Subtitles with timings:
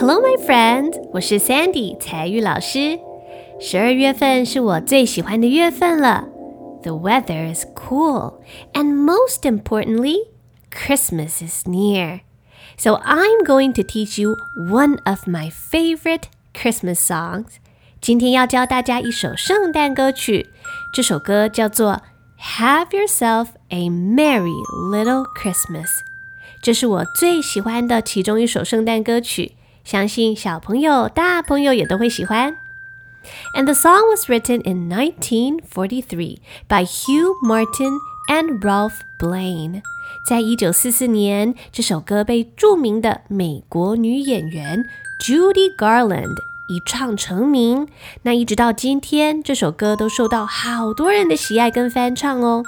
[0.00, 2.98] Hello, my friend，我是 Sandy 采聿老师。
[3.60, 6.26] 十二月份是我最喜欢的月份了。
[6.82, 8.40] The weather is cool,
[8.72, 10.16] and most importantly,
[10.70, 12.20] Christmas is near.
[12.78, 16.22] So I'm going to teach you one of my favorite
[16.54, 17.56] Christmas songs.
[18.00, 20.46] 今天要教大家一首圣诞歌曲，
[20.94, 22.00] 这首歌叫做
[22.58, 24.48] 《Have Yourself a Merry
[24.90, 25.84] Little Christmas》。
[26.62, 29.56] 这是我最喜欢的其中一首圣诞歌曲。
[29.90, 32.56] 相信小朋友、大朋友也都会喜欢。
[33.56, 39.82] And the song was written in 1943 by Hugh Martin and Ralph Blane。
[40.28, 44.84] 在一九四四年，这首歌被著名的美国女演员
[45.26, 46.36] Judy Garland
[46.68, 47.88] 一唱成名。
[48.22, 52.62] 那一直到今天，这首歌都受到好多人的喜爱跟翻唱哦。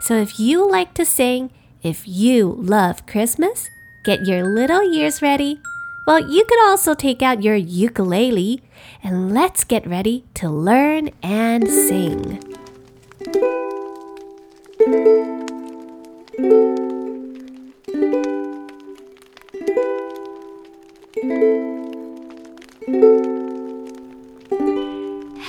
[0.00, 1.50] So if you like to sing,
[1.84, 3.66] if you love Christmas,
[4.04, 5.58] get your little ears ready.
[6.06, 8.62] Well, you could also take out your ukulele
[9.02, 12.42] and let's get ready to learn and sing.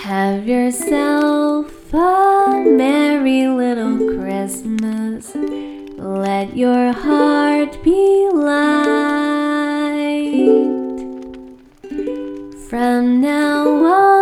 [0.03, 5.33] Have yourself a merry little Christmas.
[5.97, 9.20] Let your heart be light.
[12.72, 14.20] From now on,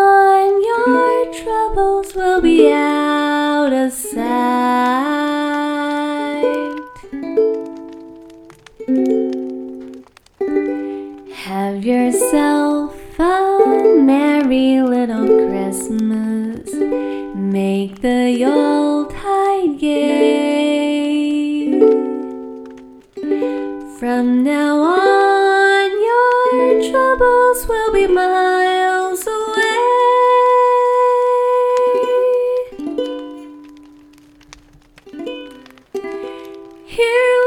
[37.00, 37.39] Here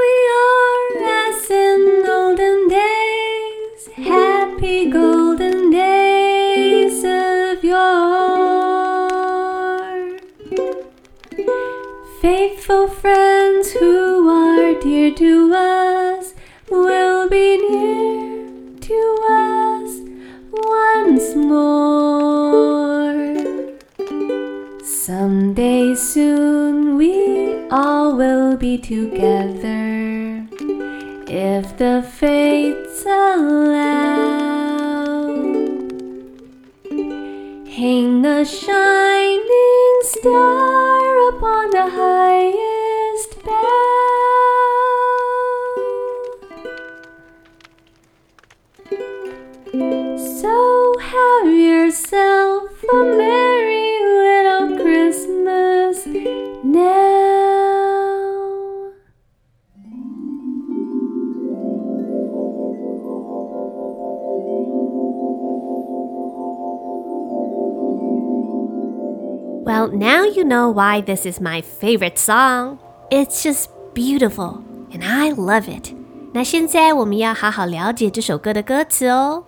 [69.66, 72.78] Well, now you know why this is my favorite song.
[73.10, 75.94] It's just beautiful, and I love it.
[76.34, 79.44] 那现在我们要好好了解这首歌的歌词哦。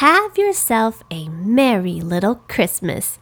[0.00, 3.14] Have yourself a merry little Christmas，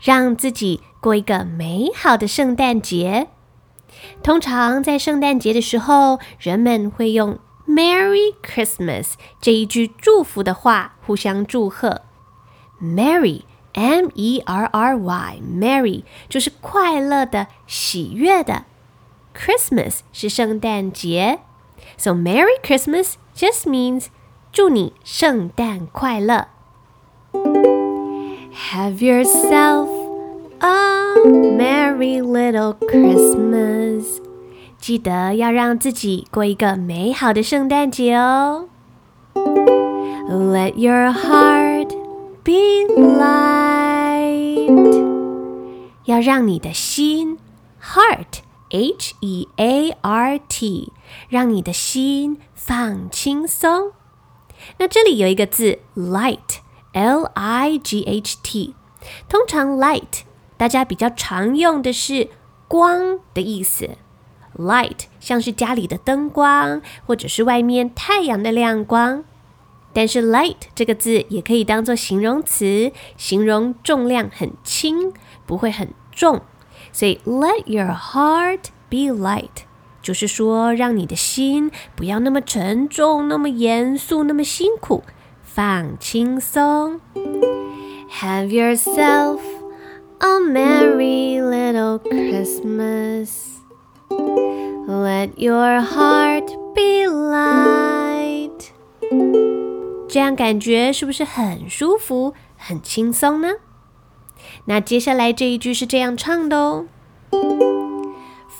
[0.00, 3.28] 让自己过一个美好的圣诞节。
[4.22, 12.02] 通常在圣诞节的时候，人们会用 “Merry Christmas” 这一句祝福的话互相祝贺。
[12.80, 13.42] Merry
[13.74, 18.64] M E R R Y Merry 就是快乐的、喜悦的。
[19.34, 21.40] Christmas 是圣诞节，
[21.98, 24.06] So Merry Christmas just means
[24.50, 26.48] 祝你圣诞快乐。
[28.72, 29.88] Have yourself
[30.60, 34.22] a merry little Christmas。
[34.78, 38.68] 记得要让自己过一个美好的圣诞节哦。
[39.34, 41.69] Let your heart
[42.42, 42.52] be
[42.94, 44.06] light。
[46.04, 47.38] 要让你的心
[47.82, 48.40] heart
[48.70, 50.92] H E A R T，
[51.28, 53.92] 让你的心放轻松。
[54.78, 58.74] 那这里有一个字 light，L I G H T。
[59.28, 60.22] 通常 light
[60.56, 62.28] 大家比较常用的是
[62.66, 63.90] 光的意思，
[64.56, 69.24] light 像是家里的灯光，或者是外面太阳的亮光。
[69.92, 75.12] 但是 light 这个字也可以当做形容词，形容重量很轻，
[75.46, 76.42] 不会很重。
[76.92, 79.64] 所以 let your heart be light，
[80.02, 85.02] 就是说，让你的心不要那么沉重、那么严肃、那么辛苦，
[85.42, 87.00] 放轻松。
[88.20, 89.40] Have yourself
[90.18, 93.30] a merry little Christmas.
[94.86, 98.70] Let your heart be light.
[100.11, 103.53] 这样感觉是不是很舒服、很轻松呢？
[104.65, 106.85] 那接下来这一句是这样唱的哦。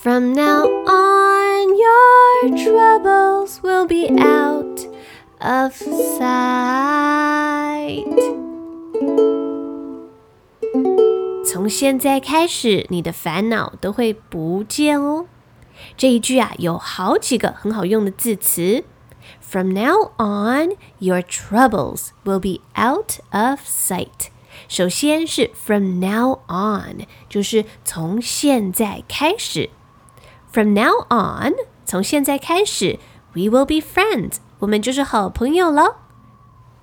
[0.01, 4.80] From now on, your troubles will be out
[5.39, 5.74] of
[6.18, 6.31] sight.
[11.45, 15.25] 从现在开始，你的烦恼都会不见哦。
[15.98, 18.86] 这一句啊，有好几个很好用的字词。
[19.40, 24.28] From now on, your troubles will be out of sight.
[24.69, 29.70] 首先是 from now on，就是从现在开始。
[30.50, 32.99] From now on，从现在开始，
[33.34, 35.99] we will be friends，我们就是好朋友了。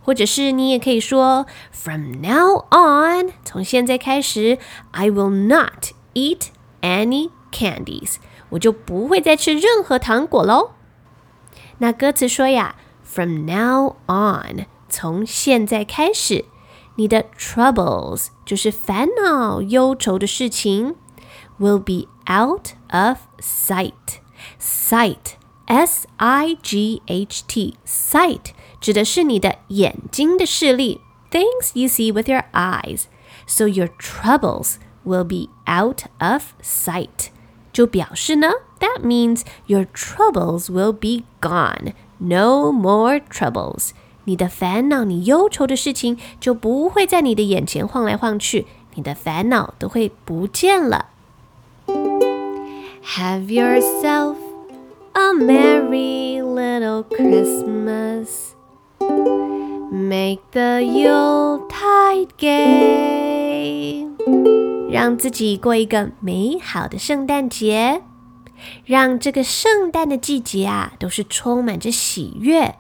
[0.02, 4.60] 或者是你也可以说，From now on，从现在开始，
[4.92, 6.48] I will not eat
[6.82, 8.16] any candies，
[8.50, 10.72] 我就不会再吃任何糖果喽。
[11.80, 16.46] 那歌词说呀，From now on，从现在开始，
[16.96, 20.96] 你的 troubles 就是烦恼、忧愁的事情，
[21.60, 24.20] will be out of sight.
[24.60, 25.34] Sight,
[25.66, 28.52] S I G H T, sight
[28.82, 31.02] 指的是你的眼睛的视力，
[31.32, 33.04] things you see with your eyes.
[33.46, 34.76] So your troubles
[35.06, 37.30] will be out of sight.
[37.78, 38.50] 就表示呢，
[38.80, 41.94] that means your troubles will be gone.
[42.20, 43.92] No more troubles.
[44.26, 51.08] 你的烦恼、你忧愁的事情就不会在你的眼前晃来晃去，你的烦恼都会不见了。
[53.18, 54.38] have yourself
[55.14, 58.56] a merry little Christmas.
[59.92, 64.08] Make the Yuletide gay.
[64.91, 68.03] 让自己过一个美好的圣诞节，
[68.85, 72.77] 让这个圣诞的季节啊，都是充满着喜悦。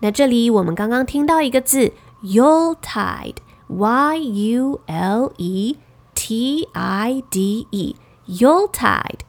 [0.00, 1.92] 那这里我们刚刚听到一个字
[2.22, 5.78] ，Yuletide，Y U L E
[6.14, 9.20] T I D E，Yuletide。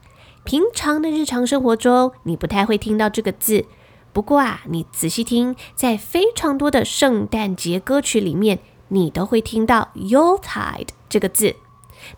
[0.43, 3.65] 平常的日常生活中，你不太会听到这个字。
[4.11, 8.59] 不过啊，你仔细听，在非常多的圣诞节歌曲里面，
[8.89, 11.55] 你都会听到 Yuletide 这个字。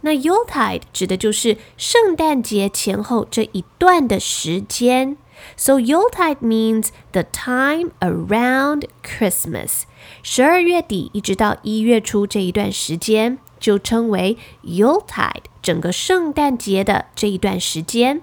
[0.02, 5.16] 那 Yuletide 指的就是圣诞节前后这一段的时间。
[5.56, 9.82] So Yuletide means the time around Christmas，
[10.22, 13.38] 十二月底一直到一月初这一段时间。
[13.60, 18.22] 就称为 Yuletide，整个圣诞节的这一段时间。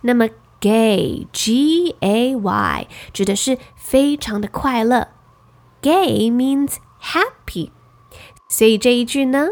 [0.00, 5.08] 那么 gay G A Y 指的是非常的快乐，
[5.82, 7.72] gay means happy。
[8.48, 9.48] 所以这一句呢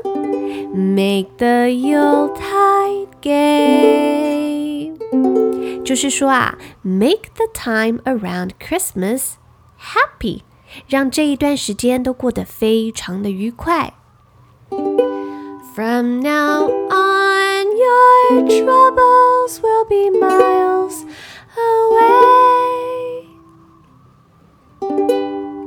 [0.75, 4.93] ，Make the Yuletide gay，
[5.85, 9.35] 就是说啊，Make the time around Christmas
[9.79, 10.43] happy，
[10.89, 13.95] 让这一段时间都过得非常的愉快。
[15.75, 21.03] From now on, your troubles will be miles
[21.57, 23.27] away.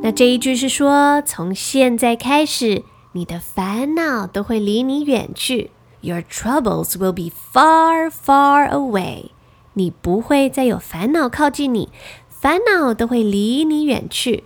[0.01, 5.71] 那这一句是说，从现在开始， 你的烦恼都会离你远去。
[6.01, 9.31] Your troubles will be far, far away.
[9.73, 11.89] 你不会再有烦恼靠近你，
[12.29, 14.43] 烦恼都会离你远去。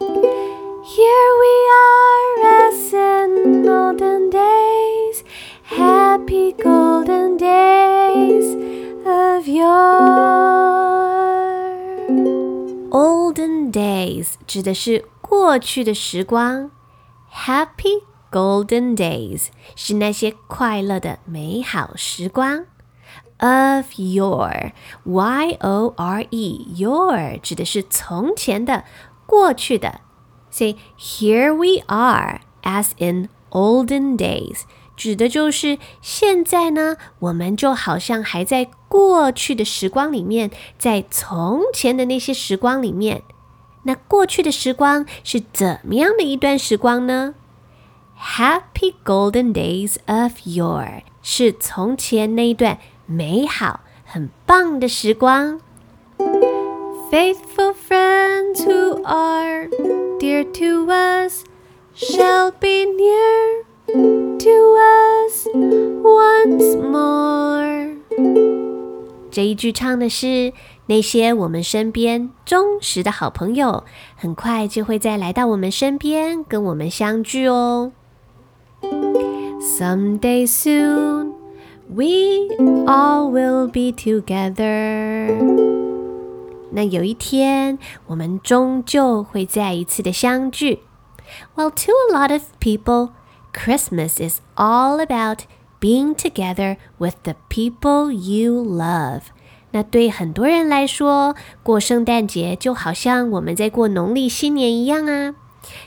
[0.00, 5.22] Here we are as in olden days,
[5.68, 8.56] happy golden days
[9.04, 10.10] of yore.
[12.90, 16.70] Olden days 指的是过去的时光
[17.35, 18.01] Happy
[18.31, 22.65] golden days 是那些快乐的美好时光。
[23.37, 24.71] Of yore,
[25.03, 28.85] y o r e, yore 指的是从前的、
[29.27, 29.99] 过去的。
[30.49, 34.61] 所以 here we are, as in olden days，
[34.95, 40.49] 指的就是现在呢，我们就好像还在过去的时光里面，
[40.79, 43.21] 在从前的那些时光里面。
[43.84, 47.34] 那过去的时光是怎么样的一段时光呢？
[48.18, 55.60] Happy golden days of yore，是从前那一段美好、很棒的时光。
[57.10, 59.68] Faithful friends who are
[60.18, 61.44] dear to us
[61.96, 63.64] shall be near
[64.38, 65.46] to us
[66.02, 67.96] once more。
[69.30, 70.52] 这一句唱的是
[70.86, 73.84] 那些我们身边忠实的好朋友，
[74.16, 77.92] 很快就会再来到我们身边，跟我们相聚哦。
[79.78, 81.32] Someday soon,
[81.88, 82.48] we
[82.86, 85.36] all will be together.
[86.72, 90.80] 那有一天，我们终究会再一次的相聚。
[91.54, 93.10] Well, to a lot of people,
[93.52, 95.40] Christmas is all about
[95.80, 99.22] being together with the people you love.
[99.75, 105.35] 那对很多人来说，过圣诞节就好像我们在过农历新年一样啊。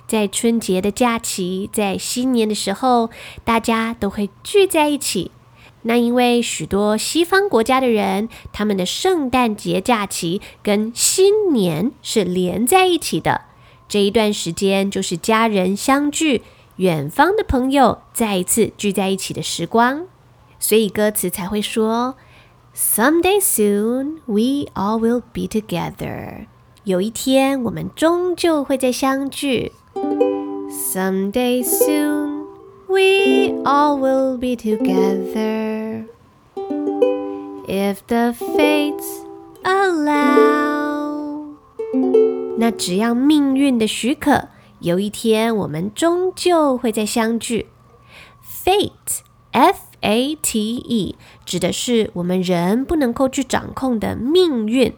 [0.07, 3.09] 在春节的假期，在新年的时候，
[3.45, 5.31] 大家都会聚在一起。
[5.83, 13.41] 那因为许多西方国家的人，他们的圣诞节假期跟新年是连在一起的。
[13.89, 16.43] 这一段时间就是家人相聚、
[16.77, 20.05] 远方的朋友再一次聚在一起的时光，
[20.59, 22.17] 所以歌词才会说
[22.76, 26.48] ：“Someday soon we all will be together。”
[26.84, 29.72] 有一天我们终究会再相聚。
[30.94, 32.46] Someday soon
[32.88, 36.06] we all will be together
[37.68, 39.24] if the fates
[39.64, 41.46] allow。
[42.58, 44.50] 那只要命运的许可，
[44.80, 47.68] 有一天我们终究会再相聚。
[50.01, 54.95] Fate，F-A-T-E，指的是我们人不能够去掌控的命运。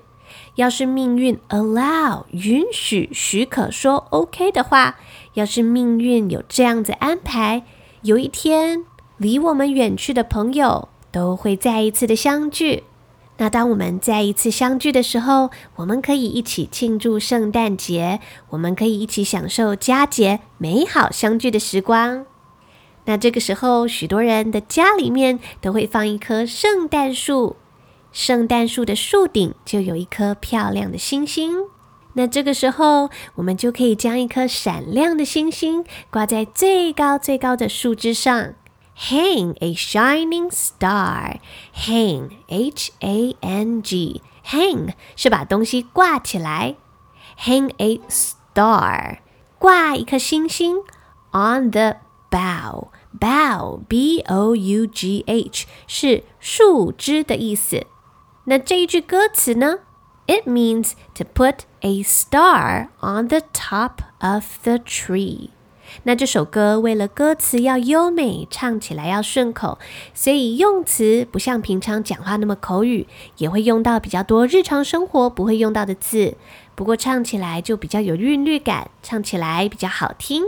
[0.54, 4.98] 要是命运 allow 允许许可说 OK 的话，
[5.34, 7.64] 要是命运有这样子安排，
[8.02, 8.84] 有一天
[9.16, 12.84] 离我们远去的朋友都会再一次的相聚。
[13.38, 22.26] 那当我们再一次相聚的时候，我们可以一起庆祝圣诞节，我们可以一起享受佳节美好相聚的时光。
[23.06, 27.56] 那这个时候，许多人的家里面都会放一棵圣诞树，
[28.12, 31.66] 圣诞树的树顶就有一颗漂亮的星星。
[32.14, 38.54] 那这个时候，我们就可以将一颗闪亮的星星挂在最高最高的树枝上。
[38.98, 41.38] Hang a shining star.
[41.74, 44.22] Hang, H-A-N-G.
[44.44, 46.74] Hang 是把东西挂起来。
[47.38, 49.18] Hang a star，
[49.58, 50.82] 挂一颗星星。
[51.32, 51.96] On the
[52.30, 57.86] Bow, bow, B-O-U-G-H 是树枝的意思。
[58.44, 59.80] 那这一句歌词呢
[60.26, 65.50] ？It means to put a star on the top of the tree.
[66.04, 69.80] 那这首歌为了歌词要优美，唱起来要顺口，
[70.14, 73.08] 所以用词不像平常讲话那么口语，
[73.38, 76.36] 也会用到比较多日常生活不会用到的字。
[76.76, 80.44] 不过唱起来就比较有韵律感，唱起来比较好听。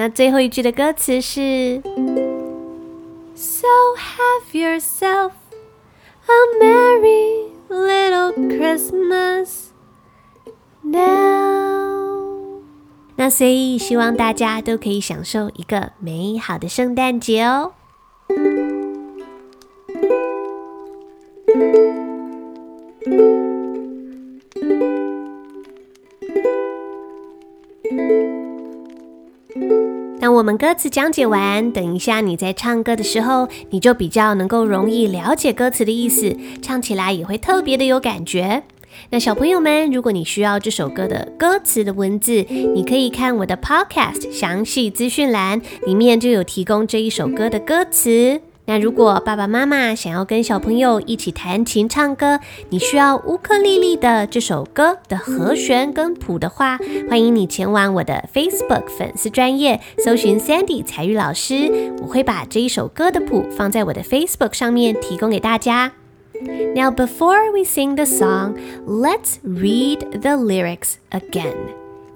[0.00, 1.82] 那最后一句的歌词是
[3.34, 5.32] ：So have yourself
[6.24, 9.70] a merry little Christmas
[10.82, 12.62] now。
[13.16, 17.72] 那所以，希望大家都可以享受一个美好的圣诞节哦。
[23.04, 23.47] 那
[30.38, 38.62] 我们歌词讲解完，等一下你在唱歌的时候，你就比较能够容易了解歌词的意思，唱起来也会特别的有感觉。
[39.10, 48.40] 那小朋友们，如果你需要这首歌的歌词的文字，你可以看我的 Podcast 详细资讯栏，里面就有提供这一首歌的歌词。
[48.68, 65.92] 那如果爸爸妈妈想要跟小朋友一起弹琴唱歌，你需要乌克丽丽的这首歌的和弦跟谱的话，欢迎你前往我的 Facebook 粉丝专业搜寻 Sandy 才玉老师，我会把这一首歌的谱放在我的 Facebook 上面提供给大家。
[66.76, 71.56] Now, before we sing the song, let's read the lyrics again.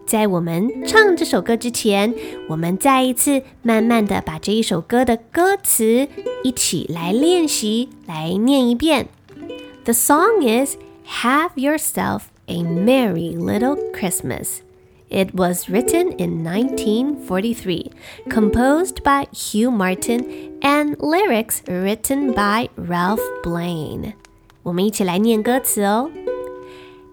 [0.06, 2.14] 在我们唱这首歌之前，
[2.49, 6.06] 我们再一次慢慢的把这一首歌的歌词
[6.42, 9.09] 一起来练习，来念一遍。
[9.85, 10.76] The song is
[11.23, 14.59] "Have Yourself a Merry Little Christmas."
[15.09, 17.90] It was written in 1943,
[18.30, 20.25] composed by Hugh Martin,
[20.61, 24.14] and lyrics written by Ralph Blane.
[24.62, 26.11] 我们一起来念歌词哦。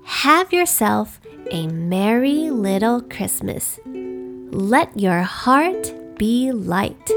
[0.10, 3.80] Have yourself a merry little Christmas.
[3.86, 7.12] Let your heart be light.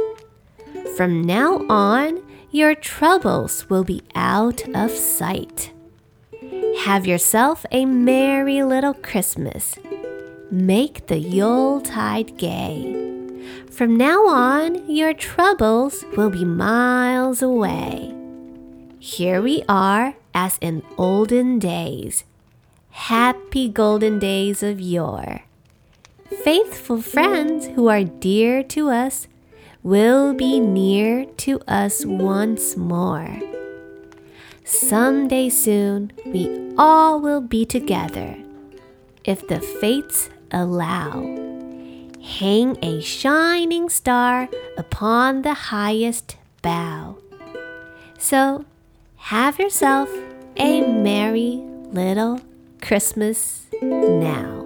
[0.95, 5.73] From now on, your troubles will be out of sight.
[6.85, 9.75] Have yourself a merry little Christmas.
[10.51, 13.43] Make the Yuletide gay.
[13.71, 18.15] From now on, your troubles will be miles away.
[19.01, 22.25] here we are as in olden days.
[22.93, 25.41] Happy golden days of yore.
[26.45, 29.29] Faithful friends who are dear to us
[29.83, 33.41] will be near to us once more.
[34.65, 38.37] Someday soon we all will be together,
[39.25, 41.23] if the fates allow.
[42.23, 47.17] Hang a shining star upon the highest bough.
[48.19, 48.67] So,
[49.17, 50.11] have yourself
[50.59, 52.41] a merry little
[52.83, 54.62] Christmas now.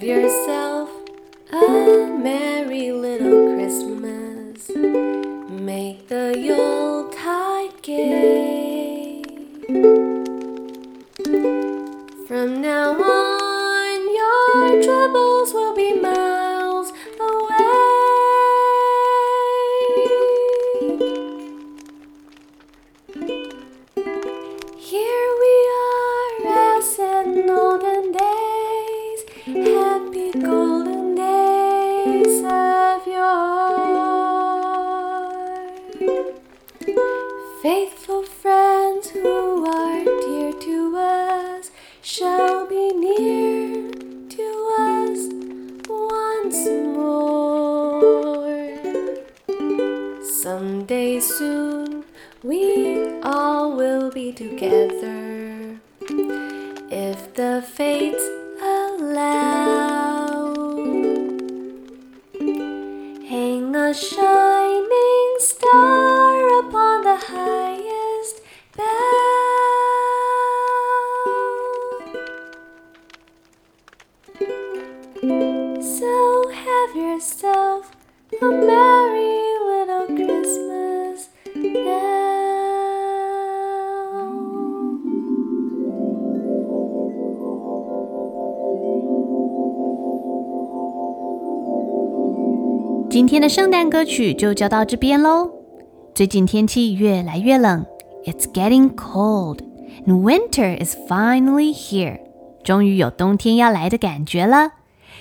[0.00, 0.57] Yourself
[93.27, 95.49] 天的圣诞歌曲就教到这边喽。
[96.13, 97.85] 最近天气越来越冷，
[98.25, 99.59] It's getting cold,
[100.05, 102.19] and winter is finally here。
[102.63, 104.73] 终于有冬天要来的感觉了。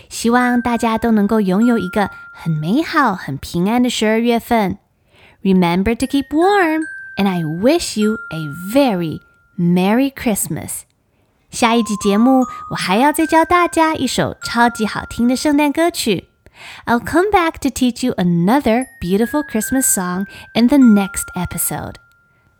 [0.08, 4.78] 希望大家都能够拥有一个很美好、很平安的十二月份。
[5.42, 6.82] Remember to keep warm,
[7.16, 9.20] and I wish you a very
[9.58, 10.82] Merry Christmas。
[11.50, 16.28] 下一集节目，我还要再教大家一首超级好听的圣诞歌曲。
[16.85, 21.99] I'll come back to teach you another beautiful Christmas song in the next episode.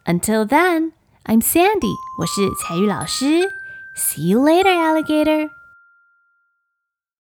[0.05, 0.93] Until then,
[1.25, 1.93] I'm Sandy.
[2.19, 3.51] 我是采聿老师.
[3.95, 5.49] See you later, alligator.